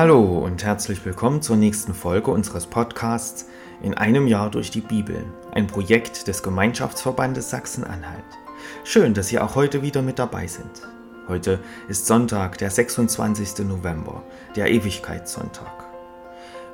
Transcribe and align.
Hallo 0.00 0.38
und 0.38 0.64
herzlich 0.64 1.04
willkommen 1.04 1.42
zur 1.42 1.56
nächsten 1.56 1.92
Folge 1.92 2.30
unseres 2.30 2.64
Podcasts 2.64 3.44
In 3.82 3.92
einem 3.92 4.26
Jahr 4.26 4.50
durch 4.50 4.70
die 4.70 4.80
Bibel, 4.80 5.26
ein 5.52 5.66
Projekt 5.66 6.26
des 6.26 6.42
Gemeinschaftsverbandes 6.42 7.50
Sachsen-Anhalt. 7.50 8.24
Schön, 8.82 9.12
dass 9.12 9.28
Sie 9.28 9.38
auch 9.38 9.56
heute 9.56 9.82
wieder 9.82 10.00
mit 10.00 10.18
dabei 10.18 10.46
sind. 10.46 10.70
Heute 11.28 11.58
ist 11.86 12.06
Sonntag, 12.06 12.56
der 12.56 12.70
26. 12.70 13.66
November, 13.66 14.22
der 14.56 14.70
Ewigkeitssonntag. 14.70 15.84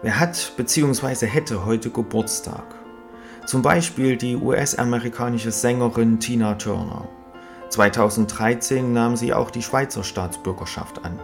Wer 0.03 0.21
hat 0.21 0.53
bzw. 0.57 1.27
hätte 1.27 1.67
heute 1.67 1.91
Geburtstag? 1.91 2.77
Zum 3.45 3.61
Beispiel 3.61 4.17
die 4.17 4.37
US-amerikanische 4.37 5.51
Sängerin 5.51 6.21
Tina 6.21 6.55
Turner. 6.55 7.09
2013 7.71 8.93
nahm 8.93 9.17
sie 9.17 9.35
auch 9.35 9.51
die 9.51 9.65
Schweizer 9.65 10.05
Staatsbürgerschaft 10.05 11.05
an. 11.05 11.19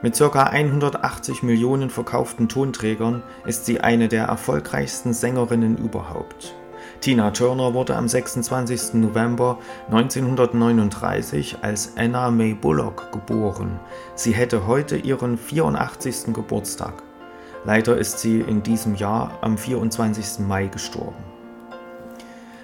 Mit 0.00 0.16
ca. 0.16 0.44
180 0.44 1.42
Millionen 1.42 1.90
verkauften 1.90 2.48
Tonträgern 2.48 3.24
ist 3.46 3.66
sie 3.66 3.80
eine 3.80 4.06
der 4.06 4.26
erfolgreichsten 4.26 5.12
Sängerinnen 5.12 5.76
überhaupt. 5.76 6.54
Tina 7.00 7.32
Turner 7.32 7.74
wurde 7.74 7.96
am 7.96 8.06
26. 8.06 8.94
November 8.94 9.58
1939 9.90 11.58
als 11.62 11.94
Anna 11.96 12.30
May 12.30 12.54
Bullock 12.54 13.10
geboren. 13.10 13.80
Sie 14.14 14.32
hätte 14.32 14.68
heute 14.68 14.96
ihren 14.96 15.36
84. 15.36 16.32
Geburtstag. 16.32 17.02
Leider 17.64 17.98
ist 17.98 18.20
sie 18.20 18.40
in 18.40 18.62
diesem 18.62 18.94
Jahr 18.94 19.38
am 19.40 19.58
24. 19.58 20.46
Mai 20.46 20.68
gestorben. 20.68 21.24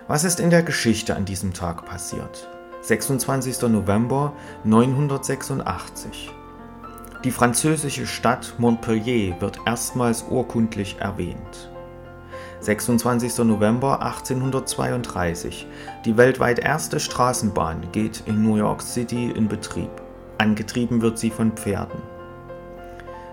Was 0.06 0.22
ist 0.22 0.38
in 0.38 0.50
der 0.50 0.62
Geschichte 0.62 1.16
an 1.16 1.24
diesem 1.24 1.52
Tag 1.52 1.84
passiert? 1.84 2.48
26. 2.82 3.62
November 3.62 4.34
986. 4.62 6.30
Die 7.24 7.30
französische 7.30 8.06
Stadt 8.06 8.52
Montpellier 8.58 9.40
wird 9.40 9.58
erstmals 9.64 10.26
urkundlich 10.28 10.96
erwähnt. 11.00 11.70
26. 12.60 13.38
November 13.38 14.02
1832. 14.02 15.66
Die 16.04 16.18
weltweit 16.18 16.58
erste 16.58 17.00
Straßenbahn 17.00 17.88
geht 17.92 18.24
in 18.26 18.42
New 18.42 18.56
York 18.56 18.82
City 18.82 19.30
in 19.30 19.48
Betrieb. 19.48 19.90
Angetrieben 20.36 21.00
wird 21.00 21.18
sie 21.18 21.30
von 21.30 21.52
Pferden. 21.52 22.02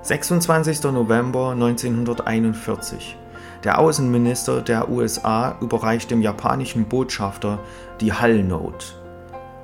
26. 0.04 0.84
November 0.84 1.52
1941. 1.52 3.18
Der 3.66 3.78
Außenminister 3.78 4.62
der 4.62 4.90
USA 4.90 5.58
überreicht 5.60 6.12
dem 6.12 6.22
japanischen 6.22 6.86
Botschafter 6.86 7.60
die 8.00 8.14
Hull 8.14 8.42
Note, 8.42 8.86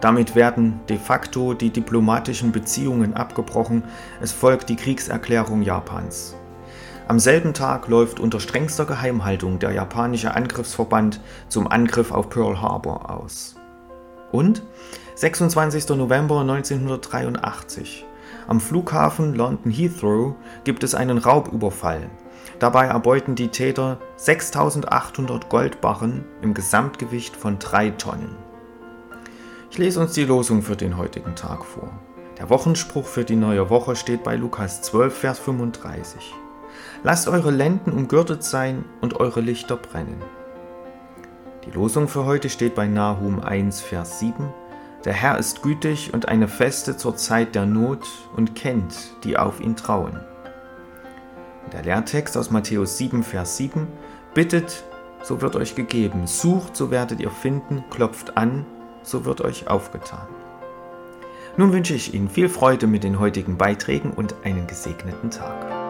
damit 0.01 0.35
werden 0.35 0.79
de 0.89 0.97
facto 0.97 1.53
die 1.53 1.71
diplomatischen 1.71 2.51
Beziehungen 2.51 3.15
abgebrochen, 3.15 3.83
es 4.21 4.31
folgt 4.31 4.69
die 4.69 4.75
Kriegserklärung 4.75 5.61
Japans. 5.61 6.35
Am 7.07 7.19
selben 7.19 7.53
Tag 7.53 7.87
läuft 7.87 8.19
unter 8.19 8.39
strengster 8.39 8.85
Geheimhaltung 8.85 9.59
der 9.59 9.71
japanische 9.71 10.35
Angriffsverband 10.35 11.21
zum 11.47 11.67
Angriff 11.67 12.11
auf 12.11 12.29
Pearl 12.29 12.61
Harbor 12.61 13.09
aus. 13.09 13.55
Und 14.31 14.61
26. 15.15 15.87
November 15.89 16.41
1983. 16.41 18.05
Am 18.47 18.59
Flughafen 18.59 19.35
London 19.35 19.71
Heathrow 19.71 20.35
gibt 20.65 20.83
es 20.83 20.95
einen 20.95 21.17
Raubüberfall. 21.17 22.09
Dabei 22.59 22.87
erbeuten 22.87 23.35
die 23.35 23.49
Täter 23.49 23.99
6800 24.17 25.49
Goldbarren 25.49 26.25
im 26.41 26.53
Gesamtgewicht 26.53 27.35
von 27.35 27.57
3 27.57 27.91
Tonnen. 27.91 28.46
Ich 29.77 29.83
lese 29.83 29.99
uns 29.99 30.13
die 30.13 30.23
Losung 30.23 30.63
für 30.63 30.75
den 30.75 30.97
heutigen 30.97 31.35
Tag 31.35 31.63
vor. 31.63 31.91
Der 32.39 32.49
Wochenspruch 32.49 33.05
für 33.05 33.23
die 33.23 33.35
neue 33.35 33.69
Woche 33.69 33.95
steht 33.95 34.23
bei 34.23 34.35
Lukas 34.35 34.81
12, 34.81 35.15
Vers 35.15 35.37
35. 35.37 36.33
Lasst 37.03 37.27
eure 37.27 37.51
Lenden 37.51 37.91
umgürtet 37.91 38.43
sein 38.43 38.85
und 39.01 39.19
eure 39.19 39.39
Lichter 39.39 39.77
brennen. 39.77 40.19
Die 41.63 41.69
Losung 41.69 42.07
für 42.07 42.25
heute 42.25 42.49
steht 42.49 42.73
bei 42.73 42.87
Nahum 42.87 43.39
1, 43.39 43.81
Vers 43.81 44.17
7. 44.17 44.51
Der 45.05 45.13
Herr 45.13 45.37
ist 45.37 45.61
gütig 45.61 46.11
und 46.11 46.27
eine 46.27 46.47
Feste 46.47 46.97
zur 46.97 47.15
Zeit 47.15 47.53
der 47.53 47.67
Not 47.67 48.07
und 48.35 48.55
kennt, 48.55 48.95
die 49.23 49.37
auf 49.37 49.61
ihn 49.61 49.75
trauen. 49.75 50.19
Der 51.71 51.83
Lehrtext 51.83 52.35
aus 52.35 52.49
Matthäus 52.49 52.97
7, 52.97 53.21
Vers 53.21 53.57
7. 53.57 53.87
Bittet, 54.33 54.85
so 55.21 55.39
wird 55.39 55.55
euch 55.55 55.75
gegeben. 55.75 56.25
Sucht, 56.25 56.75
so 56.75 56.89
werdet 56.89 57.19
ihr 57.19 57.29
finden. 57.29 57.83
Klopft 57.91 58.37
an, 58.37 58.65
so 59.07 59.25
wird 59.25 59.41
euch 59.41 59.67
aufgetan. 59.67 60.27
Nun 61.55 61.73
wünsche 61.73 61.95
ich 61.95 62.13
Ihnen 62.13 62.29
viel 62.29 62.49
Freude 62.49 62.85
mit 62.85 63.03
den 63.03 63.19
heutigen 63.19 63.57
Beiträgen 63.57 64.11
und 64.11 64.35
einen 64.43 64.67
gesegneten 64.67 65.31
Tag. 65.31 65.86